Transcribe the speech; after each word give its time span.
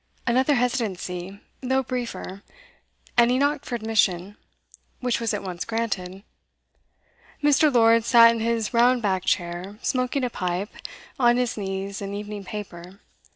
Another 0.25 0.55
hesitancy, 0.55 1.39
though 1.61 1.83
briefer, 1.83 2.41
and 3.17 3.29
he 3.29 3.37
knocked 3.37 3.65
for 3.65 3.75
admission, 3.75 4.35
which 4.99 5.19
was 5.19 5.31
at 5.31 5.43
once 5.43 5.63
granted. 5.63 6.23
Mr. 7.43 7.71
Lord 7.71 8.03
sat 8.03 8.31
in 8.31 8.39
his 8.39 8.73
round 8.73 9.03
backed 9.03 9.27
chair, 9.27 9.77
smoking 9.83 10.23
a 10.23 10.31
pipe, 10.31 10.71
on 11.19 11.37
his 11.37 11.55
knees 11.55 12.01
an 12.01 12.15
evening 12.15 12.43
paper. 12.43 12.99